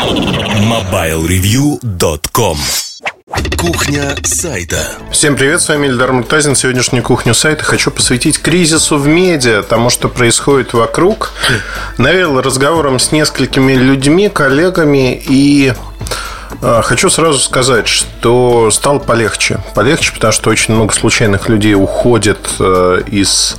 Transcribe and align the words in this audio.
MobileReview.com 0.00 2.56
Кухня 3.58 4.16
сайта. 4.24 4.78
Всем 5.12 5.36
привет, 5.36 5.60
с 5.60 5.68
вами 5.68 5.88
Ильдар 5.88 6.12
Муртазин. 6.12 6.56
Сегодняшнюю 6.56 7.04
кухню 7.04 7.34
сайта 7.34 7.64
хочу 7.64 7.90
посвятить 7.90 8.40
кризису 8.40 8.96
в 8.96 9.06
медиа, 9.06 9.62
тому, 9.62 9.90
что 9.90 10.08
происходит 10.08 10.72
вокруг. 10.72 11.32
Навел 11.98 12.40
разговором 12.40 12.98
с 12.98 13.12
несколькими 13.12 13.74
людьми, 13.74 14.30
коллегами 14.30 15.22
и 15.28 15.74
а, 16.62 16.80
Хочу 16.82 17.10
сразу 17.10 17.38
сказать, 17.38 17.86
что 17.86 18.70
стало 18.70 19.00
полегче. 19.00 19.60
Полегче, 19.74 20.12
потому 20.12 20.32
что 20.32 20.48
очень 20.48 20.72
много 20.74 20.94
случайных 20.94 21.50
людей 21.50 21.74
уходит 21.74 22.38
э, 22.58 23.02
из 23.06 23.58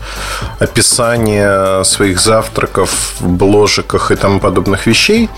описания 0.59 1.83
своих 1.83 2.19
завтраков 2.19 3.13
в 3.19 3.27
бложиках 3.27 4.09
и 4.11 4.15
тому 4.15 4.39
подобных 4.39 4.87
вещей. 4.87 5.29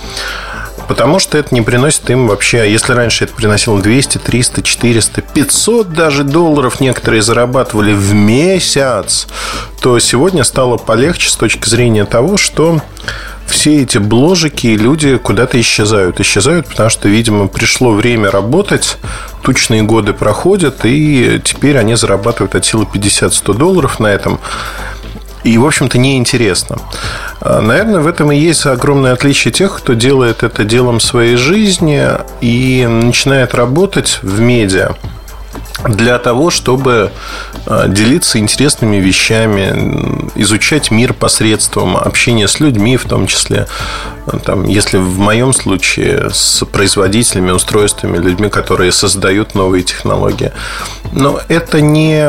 Потому 0.94 1.18
что 1.18 1.40
это 1.40 1.56
не 1.56 1.64
приносит 1.64 2.08
им 2.12 2.28
вообще... 2.28 2.72
Если 2.72 2.94
раньше 2.94 3.24
это 3.24 3.34
приносило 3.34 3.82
200, 3.82 4.20
300, 4.20 4.62
400, 4.62 5.22
500 5.24 5.92
даже 5.92 6.24
долларов 6.24 6.80
некоторые 6.80 7.24
зарабатывали 7.24 7.94
в 7.94 8.14
месяц, 8.14 9.28
то 9.82 9.98
сегодня 9.98 10.44
стало 10.44 10.78
полегче 10.78 11.30
с 11.30 11.36
точки 11.36 11.68
зрения 11.68 12.06
того, 12.06 12.38
что 12.38 12.80
все 13.48 13.82
эти 13.82 13.98
бложики 13.98 14.68
и 14.68 14.78
люди 14.78 15.18
куда-то 15.18 15.60
исчезают. 15.60 16.20
Исчезают, 16.20 16.68
потому 16.68 16.92
что, 16.92 17.10
видимо, 17.10 17.48
пришло 17.48 17.92
время 17.94 18.30
работать, 18.30 18.98
тучные 19.42 19.82
годы 19.82 20.14
проходят, 20.14 20.82
и 20.84 21.42
теперь 21.44 21.80
они 21.80 21.96
зарабатывают 21.96 22.54
от 22.54 22.66
силы 22.66 22.86
50-100 22.86 23.58
долларов 23.58 24.00
на 24.00 24.14
этом. 24.14 24.40
И, 25.44 25.58
в 25.58 25.66
общем-то, 25.66 25.98
неинтересно. 25.98 26.78
А, 27.42 27.62
наверное, 27.62 28.00
в 28.00 28.08
этом 28.08 28.32
и 28.32 28.38
есть 28.38 28.66
огромное 28.66 29.14
отличие 29.14 29.52
тех, 29.52 29.76
кто 29.78 29.94
делает 29.94 30.44
это 30.44 30.64
делом 30.64 31.00
своей 31.00 31.36
жизни 31.36 32.08
и 32.42 32.88
начинает 32.88 33.54
работать 33.54 34.20
в 34.22 34.40
медиа 34.40 34.94
для 35.86 36.18
того, 36.18 36.50
чтобы 36.50 37.12
а, 37.66 37.88
делиться 37.88 38.40
интересными 38.40 38.98
вещами, 38.98 40.30
изучать 40.36 40.92
мир 40.92 41.14
посредством 41.14 41.98
общения 41.98 42.48
с 42.48 42.60
людьми, 42.60 42.96
в 42.98 43.06
том 43.06 43.28
числе, 43.28 43.68
там, 44.46 44.66
если 44.66 44.98
в 44.98 45.20
моем 45.20 45.54
случае 45.54 46.30
с 46.32 46.66
производителями, 46.66 47.52
устройствами, 47.52 48.18
людьми, 48.18 48.50
которые 48.50 48.92
создают 48.92 49.56
новые 49.56 49.84
технологии. 49.84 50.52
Но 51.12 51.40
это 51.48 51.82
не 51.82 52.24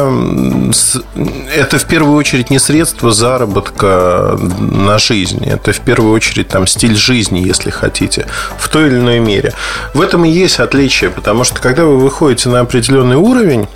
это 1.55 1.79
в 1.79 1.85
первую 1.87 2.17
очередь 2.17 2.51
не 2.51 2.59
средство 2.59 3.13
заработка 3.13 4.39
на 4.59 4.99
жизнь. 4.99 5.45
Это 5.45 5.73
в 5.73 5.81
первую 5.81 6.13
очередь 6.13 6.49
там 6.49 6.67
стиль 6.67 6.97
жизни, 6.97 7.39
если 7.39 7.71
хотите, 7.71 8.27
в 8.59 8.69
той 8.69 8.89
или 8.89 8.97
иной 8.97 9.21
мере. 9.21 9.53
В 9.95 10.01
этом 10.01 10.25
и 10.25 10.31
есть 10.31 10.59
отличие, 10.59 11.11
потому 11.11 11.45
что 11.45 11.61
когда 11.61 11.85
вы 11.85 11.99
выходите 11.99 12.49
на 12.49 12.61
определенный 12.61 13.17
уровень, 13.17 13.67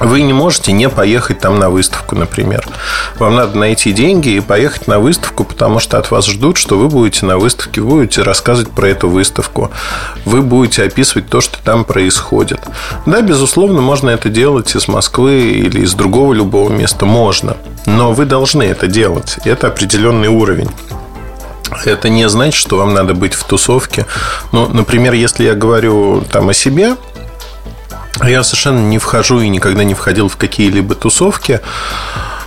вы 0.00 0.22
не 0.22 0.32
можете 0.32 0.72
не 0.72 0.88
поехать 0.88 1.40
там 1.40 1.58
на 1.58 1.70
выставку, 1.70 2.16
например. 2.16 2.66
Вам 3.18 3.36
надо 3.36 3.58
найти 3.58 3.92
деньги 3.92 4.30
и 4.30 4.40
поехать 4.40 4.86
на 4.86 4.98
выставку, 4.98 5.44
потому 5.44 5.78
что 5.78 5.98
от 5.98 6.10
вас 6.10 6.26
ждут, 6.26 6.56
что 6.56 6.76
вы 6.78 6.88
будете 6.88 7.26
на 7.26 7.38
выставке, 7.38 7.80
вы 7.80 7.88
будете 8.00 8.22
рассказывать 8.22 8.72
про 8.72 8.88
эту 8.88 9.08
выставку, 9.08 9.70
вы 10.24 10.42
будете 10.42 10.84
описывать 10.84 11.28
то, 11.28 11.40
что 11.40 11.58
там 11.62 11.84
происходит. 11.84 12.60
Да, 13.06 13.20
безусловно, 13.20 13.80
можно 13.80 14.10
это 14.10 14.28
делать 14.28 14.74
из 14.74 14.88
Москвы 14.88 15.42
или 15.42 15.82
из 15.82 15.94
другого 15.94 16.32
любого 16.32 16.70
места, 16.70 17.06
можно. 17.06 17.56
Но 17.86 18.12
вы 18.12 18.24
должны 18.24 18.62
это 18.62 18.86
делать. 18.86 19.38
Это 19.44 19.68
определенный 19.68 20.28
уровень. 20.28 20.70
Это 21.84 22.08
не 22.08 22.28
значит, 22.28 22.54
что 22.54 22.78
вам 22.78 22.94
надо 22.94 23.14
быть 23.14 23.34
в 23.34 23.44
тусовке. 23.44 24.06
Ну, 24.52 24.68
например, 24.68 25.12
если 25.12 25.44
я 25.44 25.54
говорю 25.54 26.22
там 26.30 26.48
о 26.48 26.54
себе, 26.54 26.96
я 28.28 28.42
совершенно 28.42 28.80
не 28.80 28.98
вхожу 28.98 29.40
и 29.40 29.48
никогда 29.48 29.84
не 29.84 29.94
входил 29.94 30.28
в 30.28 30.36
какие-либо 30.36 30.94
тусовки 30.94 31.60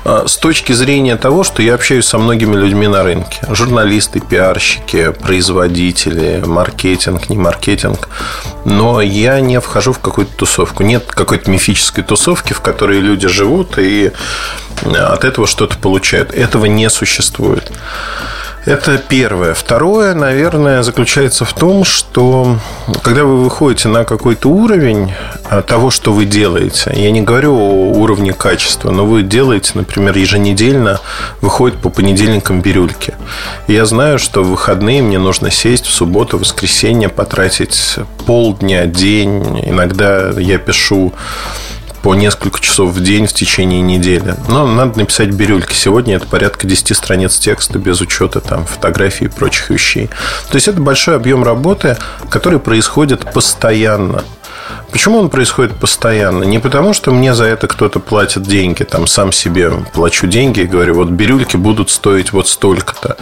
а, 0.04 0.26
с 0.28 0.38
точки 0.38 0.72
зрения 0.72 1.18
того, 1.18 1.44
что 1.44 1.62
я 1.62 1.76
общаюсь 1.76 2.06
со 2.06 2.18
многими 2.18 2.56
людьми 2.56 2.88
на 2.88 3.04
рынке. 3.04 3.40
Журналисты, 3.50 4.20
пиарщики, 4.20 5.12
производители, 5.12 6.42
маркетинг, 6.46 7.30
не 7.30 7.38
маркетинг. 7.38 8.08
Но 8.66 9.02
я 9.02 9.40
не 9.42 9.60
вхожу 9.60 9.94
в 9.94 10.00
какую-то 10.00 10.34
тусовку. 10.38 10.84
Нет 10.84 11.06
какой-то 11.08 11.50
мифической 11.52 12.04
тусовки, 12.04 12.54
в 12.54 12.62
которой 12.62 13.00
люди 13.00 13.28
живут 13.28 13.78
и 13.78 14.12
от 14.86 15.24
этого 15.26 15.48
что-то 15.48 15.78
получают. 15.78 16.32
Этого 16.34 16.66
не 16.66 16.90
существует. 16.90 17.72
Это 18.68 18.98
первое. 18.98 19.54
Второе, 19.54 20.14
наверное, 20.14 20.84
заключается 20.84 21.46
в 21.46 21.54
том, 21.54 21.86
что 21.86 22.58
когда 23.02 23.24
вы 23.24 23.46
выходите 23.46 23.88
на 23.88 24.04
какой-то 24.04 24.50
уровень 24.50 25.14
а, 25.46 25.62
того, 25.62 25.90
что 25.90 26.12
вы 26.12 26.26
делаете, 26.26 26.92
я 26.94 27.10
не 27.12 27.22
говорю 27.22 27.56
о 27.56 27.94
уровне 27.94 28.34
качества, 28.34 28.92
но 28.92 29.06
вы 29.06 29.24
делаете, 29.24 29.72
например, 29.76 30.18
еженедельно, 30.18 31.00
выходит 31.40 31.78
по 31.78 31.88
понедельникам 31.88 32.60
бирюльки. 32.60 33.14
Я 33.70 33.86
знаю, 33.86 34.20
что 34.20 34.44
в 34.44 34.50
выходные 34.50 35.02
мне 35.02 35.18
нужно 35.18 35.50
сесть 35.50 35.86
в 35.86 35.94
субботу, 35.94 36.38
воскресенье, 36.38 37.08
потратить 37.08 37.96
полдня, 38.26 38.86
день. 38.86 39.62
Иногда 39.66 40.32
я 40.38 40.58
пишу 40.58 41.14
по 42.02 42.16
несколько 42.16 42.60
часов 42.60 42.92
в 42.92 43.02
день 43.02 43.28
в 43.28 43.34
течение 43.34 43.82
недели. 43.82 44.36
Но 44.48 44.68
надо 44.68 45.00
написать 45.00 45.30
бирюльки. 45.30 45.74
Сегодня 45.74 46.16
это 46.16 46.28
порядка 46.28 46.68
10 46.68 46.96
страниц 46.96 47.38
текста 47.38 47.80
без 47.80 48.02
учета 48.02 48.40
там, 48.40 48.66
фотографий 48.66 49.26
и 49.26 49.30
прочих 49.30 49.70
вещей. 49.70 50.10
То 50.50 50.56
есть 50.56 50.68
это 50.68 50.80
большой 50.80 51.16
объем 51.16 51.44
работы, 51.44 51.98
который 52.30 52.60
происходит 52.60 53.32
постоянно. 53.34 54.24
Почему 54.92 55.20
он 55.20 55.30
происходит 55.30 55.76
постоянно? 55.76 56.44
Не 56.44 56.60
потому, 56.60 56.94
что 56.94 57.12
мне 57.12 57.34
за 57.34 57.46
это 57.46 57.68
кто-то 57.68 58.00
платит 58.00 58.44
деньги, 58.44 58.84
там 58.84 59.06
сам 59.08 59.32
себе 59.32 59.72
плачу 59.94 60.28
деньги 60.28 60.62
и 60.62 60.66
говорю, 60.66 60.96
вот 60.96 61.10
бирюльки 61.10 61.58
будут 61.58 61.90
стоить 61.90 62.32
вот 62.32 62.48
столько-то. 62.48 63.18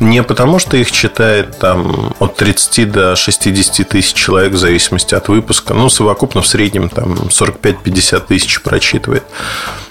Не 0.00 0.22
потому, 0.22 0.58
что 0.58 0.76
их 0.76 0.92
читает 0.92 1.58
там 1.58 2.14
от 2.18 2.36
30 2.36 2.92
до 2.92 3.16
60 3.16 3.88
тысяч 3.88 4.14
человек 4.14 4.52
в 4.52 4.58
зависимости 4.58 5.14
от 5.14 5.28
выпуска. 5.28 5.74
Ну, 5.74 5.88
совокупно 5.88 6.42
в 6.42 6.46
среднем 6.46 6.88
там 6.88 7.14
45-50 7.14 8.26
тысяч 8.26 8.60
прочитывает. 8.62 9.24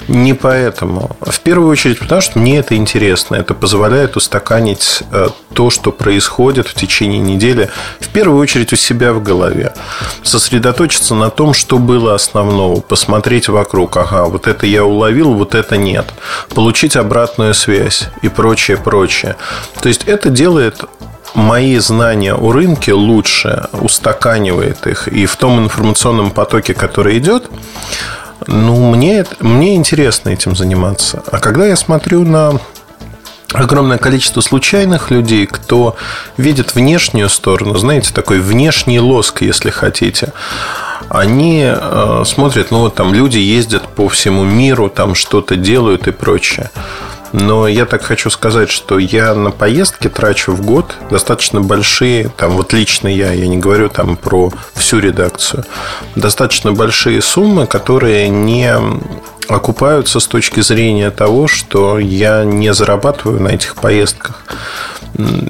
Не 0.08 0.34
поэтому. 0.34 1.18
В 1.22 1.40
первую 1.42 1.70
очередь, 1.70 2.00
потому 2.00 2.22
что 2.22 2.40
мне 2.40 2.60
это 2.60 2.76
интересно. 2.76 3.36
Это 3.36 3.54
позволяет 3.54 4.16
устаканить 4.16 5.04
э, 5.12 5.30
то, 5.54 5.70
что 5.70 5.92
происходит 5.92 6.68
в 6.68 6.74
течение 6.74 7.20
недели, 7.20 7.70
в 8.00 8.08
первую 8.10 8.40
очередь 8.40 8.72
у 8.72 8.78
себя 8.78 9.12
в 9.12 9.22
голове. 9.22 9.74
Сосредоточиться 10.24 11.07
на 11.16 11.30
том, 11.30 11.54
что 11.54 11.78
было 11.78 12.16
основного. 12.16 12.80
Посмотреть 12.82 13.50
вокруг. 13.50 13.98
Ага, 13.98 14.26
вот 14.26 14.48
это 14.48 14.66
я 14.66 14.84
уловил, 14.84 15.34
вот 15.34 15.56
это 15.56 15.78
нет. 15.78 16.06
Получить 16.54 16.96
обратную 16.96 17.54
связь 17.54 18.10
и 18.22 18.30
прочее, 18.30 18.78
прочее. 18.78 19.36
То 19.82 19.88
есть, 19.90 20.04
это 20.06 20.30
делает 20.30 20.84
мои 21.34 21.78
знания 21.78 22.34
о 22.34 22.52
рынке 22.52 22.94
лучше, 22.94 23.68
устаканивает 23.74 24.88
их. 24.88 25.08
И 25.08 25.26
в 25.26 25.36
том 25.36 25.60
информационном 25.64 26.32
потоке, 26.32 26.74
который 26.74 27.18
идет, 27.18 27.50
ну, 28.48 28.92
мне, 28.92 29.26
мне 29.40 29.76
интересно 29.76 30.30
этим 30.30 30.56
заниматься. 30.56 31.24
А 31.32 31.40
когда 31.40 31.66
я 31.66 31.76
смотрю 31.76 32.24
на 32.24 32.60
огромное 33.54 33.98
количество 33.98 34.42
случайных 34.42 35.12
людей, 35.12 35.46
кто 35.48 35.96
видит 36.38 36.76
внешнюю 36.76 37.30
сторону, 37.30 37.78
знаете, 37.78 38.14
такой 38.14 38.40
внешний 38.40 39.00
лоск, 39.00 39.42
если 39.42 39.70
хотите, 39.70 40.34
они 41.10 41.64
э, 41.66 42.24
смотрят, 42.26 42.72
ну 42.72 42.80
вот 42.80 42.96
там 42.96 43.14
люди 43.14 43.38
ездят 43.38 43.88
по 43.88 44.08
всему 44.08 44.44
миру, 44.44 44.90
там 44.90 45.16
что-то 45.16 45.56
делают 45.56 46.08
и 46.08 46.12
прочее. 46.12 46.70
Но 47.34 47.68
я 47.68 47.86
так 47.86 48.04
хочу 48.04 48.30
сказать, 48.30 48.70
что 48.70 48.98
я 49.00 49.36
на 49.36 49.52
поездки 49.52 50.08
трачу 50.08 50.54
в 50.54 50.62
год 50.62 50.96
достаточно 51.10 51.62
большие, 51.62 52.30
там 52.30 52.52
вот 52.52 52.74
лично 52.74 53.08
я, 53.08 53.32
я 53.34 53.48
не 53.48 53.58
говорю 53.58 53.90
там 53.90 54.16
про 54.16 54.52
всю 54.74 55.00
редакцию, 55.00 55.66
достаточно 56.16 56.72
большие 56.72 57.22
суммы, 57.22 57.68
которые 57.68 58.30
не 58.30 58.74
окупаются 59.48 60.20
с 60.20 60.28
точки 60.28 60.62
зрения 60.62 61.12
того, 61.12 61.48
что 61.48 62.00
я 62.00 62.44
не 62.44 62.74
зарабатываю 62.74 63.42
на 63.42 63.50
этих 63.50 63.76
поездках. 63.76 64.44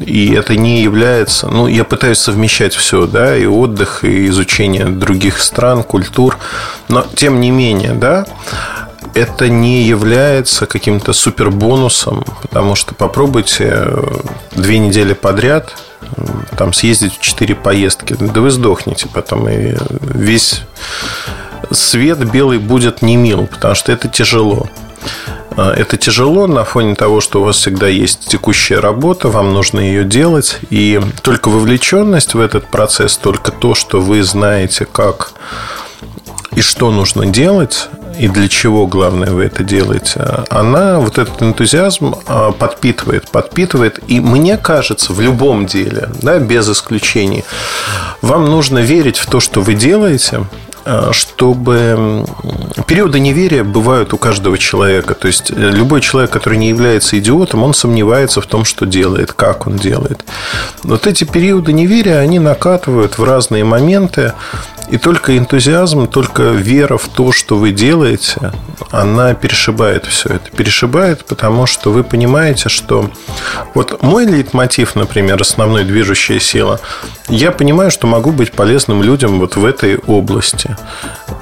И 0.05 0.33
это 0.33 0.55
не 0.55 0.81
является... 0.81 1.47
Ну, 1.47 1.67
я 1.67 1.83
пытаюсь 1.83 2.19
совмещать 2.19 2.73
все, 2.73 3.05
да, 3.05 3.35
и 3.35 3.45
отдых, 3.45 4.03
и 4.03 4.27
изучение 4.27 4.85
других 4.85 5.39
стран, 5.39 5.83
культур. 5.83 6.37
Но, 6.87 7.05
тем 7.15 7.41
не 7.41 7.51
менее, 7.51 7.93
да, 7.93 8.25
это 9.13 9.49
не 9.49 9.83
является 9.83 10.67
каким-то 10.67 11.11
супер 11.11 11.49
бонусом, 11.49 12.23
потому 12.41 12.75
что 12.75 12.93
попробуйте 12.93 13.69
э, 13.69 14.03
две 14.55 14.79
недели 14.79 15.13
подряд 15.13 15.75
там 16.57 16.73
съездить 16.73 17.17
в 17.17 17.21
четыре 17.21 17.55
поездки, 17.55 18.15
да 18.19 18.41
вы 18.41 18.49
сдохнете 18.49 19.07
потом, 19.11 19.47
и 19.49 19.75
весь 20.01 20.61
свет 21.71 22.19
белый 22.31 22.59
будет 22.59 23.01
не 23.01 23.15
мил, 23.15 23.47
потому 23.47 23.75
что 23.75 23.91
это 23.91 24.07
тяжело. 24.07 24.67
А, 25.55 25.73
это 25.73 25.97
тяжело 25.97 26.47
на 26.47 26.63
фоне 26.63 26.95
того, 26.95 27.19
что 27.19 27.41
у 27.41 27.45
вас 27.45 27.57
всегда 27.57 27.87
есть 27.87 28.27
текущая 28.27 28.79
работа, 28.79 29.29
вам 29.29 29.53
нужно 29.53 29.79
ее 29.79 30.03
делать. 30.03 30.59
И 30.69 31.01
только 31.23 31.49
вовлеченность 31.49 32.35
в 32.35 32.39
этот 32.39 32.67
процесс, 32.67 33.17
только 33.17 33.51
то, 33.51 33.73
что 33.75 33.99
вы 33.99 34.23
знаете, 34.23 34.85
как 34.85 35.33
и 36.55 36.61
что 36.61 36.91
нужно 36.91 37.25
делать, 37.25 37.89
и 38.17 38.27
для 38.27 38.47
чего, 38.47 38.87
главное, 38.87 39.31
вы 39.31 39.45
это 39.45 39.63
делаете, 39.63 40.43
она 40.49 40.99
вот 40.99 41.17
этот 41.17 41.41
энтузиазм 41.41 42.15
а, 42.25 42.51
подпитывает, 42.51 43.29
подпитывает. 43.29 43.99
И 44.07 44.19
мне 44.19 44.57
кажется, 44.57 45.13
в 45.13 45.21
любом 45.21 45.65
деле, 45.65 46.09
да, 46.21 46.39
без 46.39 46.69
исключений, 46.69 47.43
вам 48.21 48.45
нужно 48.45 48.79
верить 48.79 49.17
в 49.17 49.27
то, 49.27 49.39
что 49.39 49.61
вы 49.61 49.75
делаете, 49.75 50.45
а, 50.89 51.11
чтобы 51.11 52.25
периоды 52.87 53.19
неверия 53.19 53.63
бывают 53.63 54.13
у 54.13 54.17
каждого 54.17 54.57
человека. 54.57 55.15
То 55.15 55.27
есть 55.27 55.51
э, 55.51 55.53
любой 55.53 55.99
человек, 55.99 56.31
который 56.31 56.57
не 56.57 56.69
является 56.69 57.19
идиотом, 57.19 57.63
он 57.63 57.73
сомневается 57.73 58.39
в 58.39 58.45
том, 58.45 58.63
что 58.63 58.85
делает, 58.85 59.33
как 59.33 59.67
он 59.67 59.75
делает. 59.75 60.23
Вот 60.83 61.05
эти 61.05 61.25
периоды 61.25 61.73
неверия, 61.73 62.19
они 62.19 62.39
накатывают 62.39 63.17
в 63.17 63.23
разные 63.25 63.65
моменты. 63.65 64.33
И 64.89 64.97
только 64.97 65.37
энтузиазм, 65.37 66.07
только 66.07 66.43
вера 66.43 66.97
в 66.97 67.09
то, 67.09 67.31
что 67.33 67.57
вы 67.57 67.71
делаете, 67.71 68.53
она 68.91 69.33
перешибает 69.33 70.05
все 70.05 70.29
это. 70.29 70.49
Перешибает, 70.51 71.25
потому 71.25 71.65
что 71.65 71.91
вы 71.91 72.03
понимаете, 72.03 72.69
что 72.69 73.09
вот 73.73 74.01
мой 74.01 74.25
лейтмотив, 74.25 74.95
например, 74.95 75.41
основной 75.41 75.83
движущая 75.83 76.39
сила, 76.39 76.79
я 77.27 77.51
понимаю, 77.51 77.91
что 77.91 78.07
могу 78.07 78.31
быть 78.31 78.53
полезным 78.53 79.03
людям 79.03 79.39
вот 79.39 79.57
в 79.57 79.65
этой 79.65 79.97
области. 79.97 80.77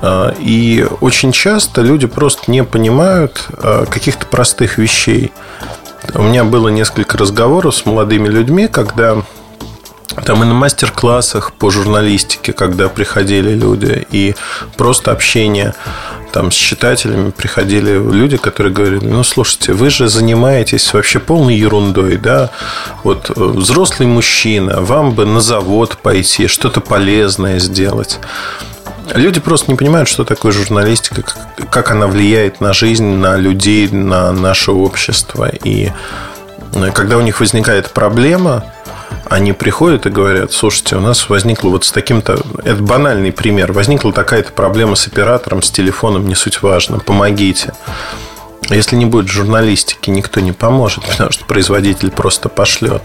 А, 0.02 0.34
и 0.40 0.86
очень 1.02 1.32
часто 1.32 1.82
люди 1.82 2.08
просто 2.08 2.50
не 2.50 2.64
понимают 2.64 3.48
а, 3.58 3.86
каких-то 3.86 4.26
простых 4.26 4.80
вещей. 4.80 5.32
У 6.14 6.24
меня 6.24 6.44
было 6.44 6.70
несколько 6.70 7.18
разговоров 7.18 7.76
с 7.76 7.86
молодыми 7.86 8.28
людьми, 8.28 8.68
когда 8.68 9.24
там 10.24 10.44
и 10.44 10.46
на 10.46 10.54
мастер-классах 10.54 11.54
по 11.54 11.70
журналистике, 11.70 12.54
когда 12.54 12.88
приходили 12.90 13.54
люди, 13.54 14.06
и 14.12 14.36
просто 14.78 15.12
общение 15.12 15.74
там 16.32 16.52
с 16.52 16.56
читателями 16.56 17.32
приходили 17.32 17.92
люди, 17.92 18.36
которые 18.36 18.74
говорили, 18.74 19.06
ну, 19.06 19.24
слушайте, 19.24 19.72
вы 19.72 19.90
же 19.90 20.10
занимаетесь 20.10 20.94
вообще 20.94 21.20
полной 21.20 21.56
ерундой, 21.56 22.18
да, 22.18 22.50
вот 23.04 23.30
э, 23.30 23.42
взрослый 23.42 24.08
мужчина, 24.08 24.82
вам 24.82 25.14
бы 25.14 25.26
на 25.26 25.40
завод 25.40 25.98
пойти, 25.98 26.48
что-то 26.48 26.82
полезное 26.82 27.60
сделать. 27.60 28.20
Люди 29.14 29.40
просто 29.40 29.72
не 29.72 29.78
понимают, 29.78 30.10
что 30.10 30.26
такое 30.26 30.52
журналистика, 30.52 31.24
как 31.70 31.92
она 31.92 32.08
влияет 32.08 32.60
на 32.60 32.74
жизнь, 32.74 33.06
на 33.06 33.38
людей, 33.38 33.88
на 33.88 34.34
наше 34.34 34.72
общество. 34.72 35.50
И 35.64 35.92
э, 36.74 36.92
когда 36.92 37.18
у 37.18 37.22
них 37.22 37.40
возникает 37.40 37.92
проблема, 37.92 38.66
они 39.30 39.54
приходят 39.54 40.06
и 40.06 40.10
говорят, 40.10 40.52
слушайте, 40.52 40.96
у 40.96 41.00
нас 41.00 41.30
возникло 41.30 41.70
вот 41.70 41.86
с 41.86 41.92
таким-то... 41.92 42.40
Это 42.64 42.82
банальный 42.82 43.32
пример. 43.32 43.72
Возникла 43.72 44.14
такая-то 44.14 44.52
проблема 44.52 44.96
с 44.96 45.08
оператором, 45.08 45.62
с 45.62 45.72
телефоном, 45.72 46.28
не 46.28 46.36
суть 46.36 46.62
важно. 46.62 47.00
Помогите. 47.00 47.74
Если 48.70 48.96
не 48.96 49.06
будет 49.06 49.28
журналистики, 49.28 50.10
никто 50.10 50.40
не 50.40 50.52
поможет, 50.52 51.06
потому 51.10 51.32
что 51.32 51.46
производитель 51.46 52.12
просто 52.12 52.50
пошлет. 52.50 53.04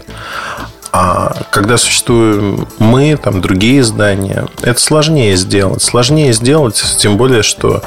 А 0.93 1.43
когда 1.51 1.77
существуем 1.77 2.67
мы, 2.77 3.15
там 3.15 3.39
другие 3.39 3.79
издания, 3.79 4.47
это 4.61 4.79
сложнее 4.79 5.37
сделать. 5.37 5.81
Сложнее 5.81 6.33
сделать, 6.33 6.83
тем 6.97 7.15
более, 7.15 7.43
что 7.43 7.81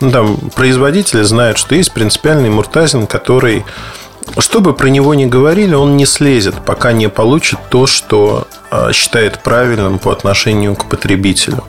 ну, 0.00 0.10
там, 0.10 0.36
производители 0.54 1.22
знают, 1.22 1.56
что 1.56 1.74
есть 1.74 1.92
принципиальный 1.92 2.50
Муртазин, 2.50 3.06
который 3.06 3.64
что 4.38 4.60
бы 4.60 4.74
про 4.74 4.88
него 4.88 5.14
ни 5.14 5.26
говорили, 5.26 5.74
он 5.74 5.96
не 5.96 6.06
слезет, 6.06 6.54
пока 6.64 6.92
не 6.92 7.08
получит 7.08 7.58
то, 7.68 7.86
что 7.86 8.46
а, 8.70 8.92
считает 8.92 9.42
правильным 9.42 9.98
по 9.98 10.12
отношению 10.12 10.76
к 10.76 10.88
потребителю. 10.88 11.64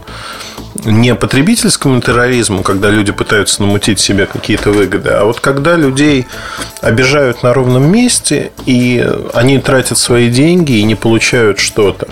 Не 0.85 1.15
потребительскому 1.15 1.99
терроризму, 2.01 2.63
когда 2.63 2.89
люди 2.89 3.11
пытаются 3.11 3.61
намутить 3.61 3.99
себе 3.99 4.25
какие-то 4.25 4.71
выгоды, 4.71 5.09
а 5.09 5.25
вот 5.25 5.39
когда 5.39 5.75
людей 5.75 6.27
обижают 6.81 7.43
на 7.43 7.53
ровном 7.53 7.91
месте, 7.91 8.51
и 8.65 9.05
они 9.33 9.59
тратят 9.59 9.97
свои 9.97 10.29
деньги 10.29 10.73
и 10.73 10.83
не 10.83 10.95
получают 10.95 11.59
что-то. 11.59 12.07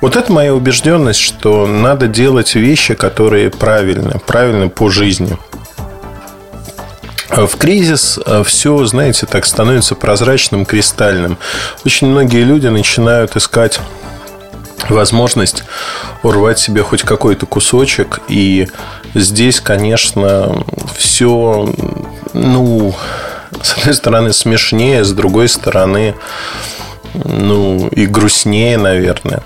Вот 0.00 0.14
это 0.14 0.30
моя 0.30 0.54
убежденность, 0.54 1.20
что 1.20 1.66
надо 1.66 2.06
делать 2.06 2.54
вещи, 2.54 2.94
которые 2.94 3.50
правильны, 3.50 4.20
правильны 4.26 4.68
по 4.68 4.90
жизни. 4.90 5.36
В 7.28 7.56
кризис 7.56 8.18
э, 8.24 8.42
все, 8.44 8.84
знаете, 8.84 9.26
так 9.26 9.46
становится 9.46 9.94
прозрачным, 9.94 10.64
кристальным. 10.64 11.38
Очень 11.84 12.08
многие 12.08 12.44
люди 12.44 12.68
начинают 12.68 13.36
искать 13.36 13.80
возможность 14.88 15.64
урвать 16.22 16.58
себе 16.58 16.82
хоть 16.82 17.02
какой-то 17.02 17.46
кусочек. 17.46 18.20
И 18.28 18.68
здесь, 19.14 19.60
конечно, 19.60 20.64
все, 20.96 21.68
ну, 22.32 22.94
с 23.62 23.76
одной 23.76 23.94
стороны, 23.94 24.32
смешнее, 24.32 25.04
с 25.04 25.12
другой 25.12 25.48
стороны, 25.48 26.14
ну, 27.14 27.88
и 27.88 28.06
грустнее, 28.06 28.78
наверное. 28.78 29.42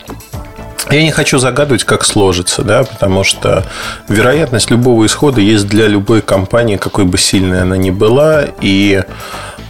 Я 0.91 1.03
не 1.03 1.13
хочу 1.13 1.39
загадывать, 1.39 1.85
как 1.85 2.05
сложится, 2.05 2.63
да, 2.63 2.83
потому 2.83 3.23
что 3.23 3.65
вероятность 4.09 4.71
любого 4.71 5.07
исхода 5.07 5.41
есть 5.41 5.69
для 5.69 5.87
любой 5.87 6.21
компании, 6.21 6.77
какой 6.77 7.05
бы 7.05 7.17
сильной 7.17 7.63
она 7.63 7.77
ни 7.77 7.91
была, 7.91 8.45
и 8.61 9.03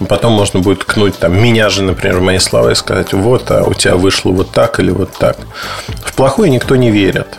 потом 0.08 0.32
можно 0.32 0.60
будет 0.60 0.80
ткнуть 0.80 1.18
там 1.18 1.38
меня 1.38 1.68
же, 1.68 1.82
например, 1.82 2.20
мои 2.20 2.38
слова 2.38 2.72
и 2.72 2.74
сказать, 2.74 3.12
вот, 3.12 3.50
а 3.50 3.64
у 3.64 3.74
тебя 3.74 3.96
вышло 3.96 4.30
вот 4.30 4.50
так 4.50 4.80
или 4.80 4.90
вот 4.90 5.12
так. 5.18 5.36
В 6.02 6.14
плохое 6.14 6.50
никто 6.50 6.76
не 6.76 6.90
верит. 6.90 7.36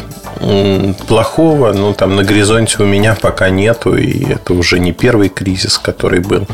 Плохого, 1.07 1.73
ну, 1.73 1.93
там 1.93 2.15
на 2.15 2.23
горизонте 2.23 2.83
у 2.83 2.85
меня 2.85 3.15
пока 3.19 3.49
нету, 3.49 3.95
и 3.95 4.31
это 4.31 4.53
уже 4.53 4.79
не 4.79 4.91
первый 4.91 5.29
кризис, 5.29 5.77
который 5.79 6.19
был 6.19 6.47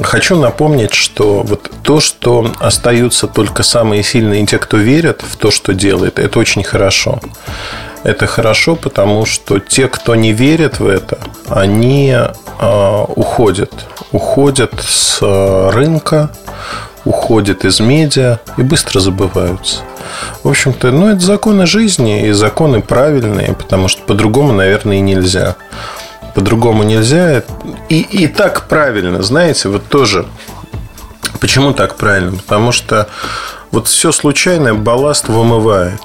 хочу 0.00 0.36
напомнить, 0.36 0.94
что 0.94 1.42
вот 1.42 1.70
то, 1.84 2.00
что 2.00 2.50
остаются 2.60 3.26
только 3.26 3.62
самые 3.62 4.02
сильные, 4.02 4.46
те, 4.46 4.58
кто 4.58 4.78
верят 4.78 5.22
в 5.22 5.36
то, 5.36 5.50
что 5.50 5.74
делает, 5.74 6.18
это 6.18 6.38
очень 6.38 6.64
хорошо. 6.64 7.20
Это 8.02 8.26
хорошо, 8.26 8.74
потому 8.74 9.26
что 9.26 9.58
те, 9.58 9.88
кто 9.88 10.14
не 10.14 10.32
верит 10.32 10.80
в 10.80 10.86
это, 10.86 11.18
они 11.48 12.10
э, 12.10 13.04
уходят. 13.16 13.72
Уходят 14.12 14.72
с 14.80 15.18
рынка, 15.20 16.30
уходят 17.04 17.64
из 17.64 17.80
медиа 17.80 18.40
и 18.56 18.62
быстро 18.62 19.00
забываются. 19.00 19.80
В 20.42 20.48
общем-то, 20.48 20.90
ну, 20.90 21.08
это 21.08 21.20
законы 21.20 21.66
жизни 21.66 22.28
и 22.28 22.32
законы 22.32 22.80
правильные, 22.80 23.52
потому 23.54 23.88
что 23.88 24.02
по-другому, 24.02 24.52
наверное, 24.52 24.96
и 24.96 25.00
нельзя 25.00 25.56
по-другому 26.34 26.82
нельзя. 26.82 27.42
И, 27.88 28.00
и 28.00 28.26
так 28.26 28.66
правильно, 28.68 29.22
знаете, 29.22 29.68
вот 29.68 29.84
тоже. 29.86 30.26
Почему 31.44 31.74
так 31.74 31.96
правильно? 31.96 32.38
Потому 32.38 32.72
что 32.72 33.06
вот 33.70 33.86
все 33.86 34.12
случайное 34.12 34.72
балласт 34.72 35.28
вымывает. 35.28 36.00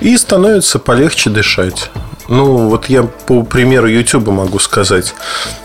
И 0.00 0.16
становится 0.16 0.80
полегче 0.80 1.30
дышать. 1.30 1.88
Ну, 2.26 2.68
вот 2.68 2.86
я 2.86 3.04
по 3.04 3.44
примеру 3.44 3.86
YouTube 3.86 4.26
могу 4.26 4.58
сказать. 4.58 5.14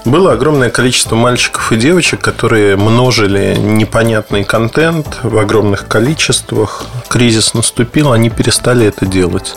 Было 0.06 0.34
огромное 0.34 0.70
количество 0.70 1.16
мальчиков 1.16 1.72
и 1.72 1.78
девочек, 1.78 2.22
которые 2.22 2.76
множили 2.76 3.56
непонятный 3.58 4.44
контент 4.44 5.18
в 5.24 5.36
огромных 5.36 5.88
количествах. 5.88 6.86
Кризис 7.10 7.56
наступил, 7.56 8.12
они 8.12 8.30
перестали 8.30 8.86
это 8.86 9.08
делать. 9.08 9.56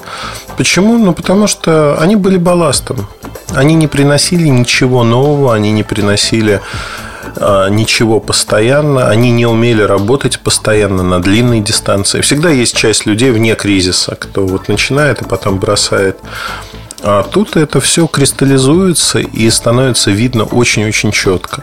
Почему? 0.56 0.96
Ну, 0.96 1.12
потому 1.12 1.48
что 1.48 1.98
они 2.00 2.16
были 2.16 2.38
балластом. 2.38 3.06
Они 3.54 3.74
не 3.74 3.88
приносили 3.88 4.48
ничего 4.48 5.04
нового, 5.04 5.54
они 5.54 5.70
не 5.70 5.82
приносили 5.82 6.62
ничего 7.70 8.20
постоянно, 8.20 9.08
они 9.08 9.30
не 9.30 9.46
умели 9.46 9.82
работать 9.82 10.40
постоянно 10.40 11.02
на 11.02 11.20
длинной 11.20 11.60
дистанции. 11.60 12.20
Всегда 12.20 12.50
есть 12.50 12.76
часть 12.76 13.06
людей 13.06 13.30
вне 13.30 13.54
кризиса, 13.54 14.16
кто 14.16 14.46
вот 14.46 14.68
начинает 14.68 15.22
и 15.22 15.24
потом 15.24 15.58
бросает. 15.58 16.18
А 17.06 17.22
тут 17.22 17.56
это 17.56 17.80
все 17.80 18.06
кристаллизуется 18.06 19.18
и 19.18 19.50
становится 19.50 20.10
видно 20.10 20.44
очень-очень 20.44 21.12
четко. 21.12 21.62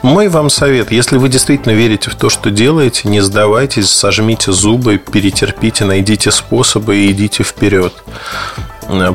Мой 0.00 0.28
вам 0.28 0.48
совет, 0.48 0.90
если 0.90 1.18
вы 1.18 1.28
действительно 1.28 1.72
верите 1.72 2.08
в 2.08 2.14
то, 2.14 2.30
что 2.30 2.50
делаете, 2.50 3.06
не 3.08 3.20
сдавайтесь, 3.20 3.90
сожмите 3.90 4.50
зубы, 4.50 4.96
перетерпите, 4.96 5.84
найдите 5.84 6.30
способы 6.30 6.96
и 6.96 7.10
идите 7.12 7.42
вперед. 7.42 7.92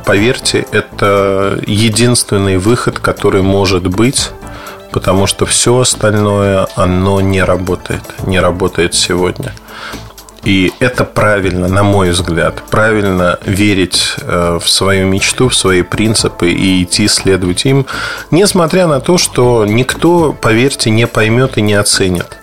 Поверьте, 0.05 0.63
это 0.71 1.59
единственный 1.65 2.57
выход, 2.57 2.99
который 2.99 3.41
может 3.41 3.87
быть 3.87 4.29
потому 4.93 5.27
что 5.27 5.45
все 5.45 5.79
остальное, 5.79 6.67
оно 6.75 7.19
не 7.19 7.43
работает, 7.43 8.03
не 8.25 8.39
работает 8.39 8.93
сегодня. 8.93 9.53
И 10.43 10.73
это 10.79 11.05
правильно, 11.05 11.69
на 11.69 11.83
мой 11.83 12.09
взгляд. 12.11 12.63
Правильно 12.69 13.39
верить 13.45 14.15
э, 14.21 14.59
в 14.61 14.69
свою 14.69 15.07
мечту, 15.07 15.47
в 15.47 15.55
свои 15.55 15.83
принципы 15.83 16.51
и 16.51 16.83
идти 16.83 17.07
следовать 17.07 17.65
им, 17.65 17.85
несмотря 18.29 18.87
на 18.87 18.99
то, 18.99 19.17
что 19.17 19.65
никто, 19.65 20.33
поверьте, 20.33 20.89
не 20.89 21.07
поймет 21.07 21.57
и 21.57 21.61
не 21.61 21.75
оценит. 21.75 22.37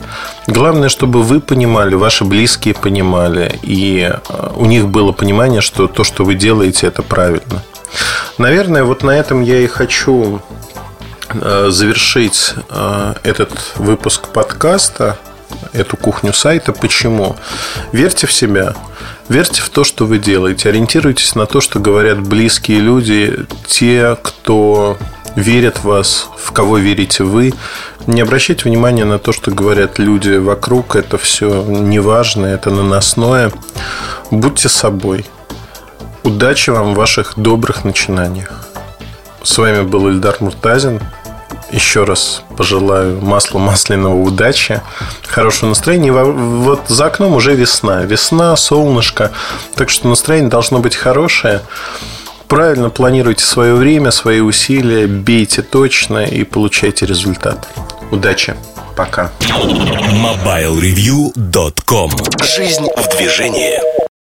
Главное, 0.46 0.88
чтобы 0.88 1.22
вы 1.22 1.40
понимали, 1.40 1.94
ваши 1.94 2.24
близкие 2.24 2.74
понимали, 2.74 3.58
и 3.62 4.10
э, 4.10 4.50
у 4.56 4.64
них 4.64 4.88
было 4.88 5.12
понимание, 5.12 5.60
что 5.60 5.86
то, 5.86 6.02
что 6.02 6.24
вы 6.24 6.36
делаете, 6.36 6.86
это 6.86 7.02
правильно. 7.02 7.62
Наверное, 8.38 8.82
вот 8.84 9.02
на 9.02 9.10
этом 9.10 9.42
я 9.42 9.58
и 9.58 9.66
хочу 9.66 10.40
завершить 11.32 12.54
этот 13.22 13.52
выпуск 13.76 14.28
подкаста 14.28 15.18
эту 15.72 15.96
кухню 15.96 16.32
сайта. 16.32 16.72
Почему? 16.72 17.36
Верьте 17.92 18.26
в 18.26 18.32
себя. 18.32 18.74
Верьте 19.28 19.62
в 19.62 19.68
то, 19.68 19.84
что 19.84 20.06
вы 20.06 20.18
делаете. 20.18 20.68
Ориентируйтесь 20.68 21.34
на 21.34 21.46
то, 21.46 21.60
что 21.60 21.78
говорят 21.78 22.20
близкие 22.20 22.80
люди, 22.80 23.46
те, 23.66 24.16
кто 24.20 24.96
верят 25.36 25.78
в 25.78 25.84
вас, 25.84 26.28
в 26.36 26.52
кого 26.52 26.78
верите 26.78 27.22
вы. 27.22 27.52
Не 28.06 28.22
обращайте 28.22 28.68
внимания 28.68 29.04
на 29.04 29.18
то, 29.18 29.32
что 29.32 29.52
говорят 29.52 29.98
люди 29.98 30.36
вокруг. 30.36 30.96
Это 30.96 31.18
все 31.18 31.62
неважно, 31.62 32.46
это 32.46 32.70
наносное. 32.70 33.52
Будьте 34.30 34.68
собой. 34.68 35.24
Удачи 36.22 36.70
вам 36.70 36.94
в 36.94 36.96
ваших 36.96 37.34
добрых 37.36 37.84
начинаниях. 37.84 38.66
С 39.42 39.56
вами 39.58 39.82
был 39.82 40.08
Ильдар 40.08 40.36
Муртазин 40.40 41.00
еще 41.72 42.04
раз 42.04 42.42
пожелаю 42.56 43.20
маслу 43.20 43.58
масляного 43.60 44.20
удачи, 44.20 44.80
хорошего 45.26 45.70
настроения. 45.70 46.12
Вот 46.12 46.82
за 46.88 47.06
окном 47.06 47.34
уже 47.34 47.54
весна. 47.54 48.02
Весна, 48.02 48.56
солнышко. 48.56 49.30
Так 49.74 49.88
что 49.90 50.08
настроение 50.08 50.50
должно 50.50 50.80
быть 50.80 50.96
хорошее. 50.96 51.62
Правильно 52.48 52.90
планируйте 52.90 53.44
свое 53.44 53.74
время, 53.74 54.10
свои 54.10 54.40
усилия, 54.40 55.06
бейте 55.06 55.62
точно 55.62 56.24
и 56.24 56.42
получайте 56.44 57.06
результат. 57.06 57.68
Удачи. 58.10 58.54
Пока. 58.96 59.30
MobileReview.com 59.40 62.10
Жизнь 62.42 62.88
в 62.96 63.16
движении. 63.16 63.99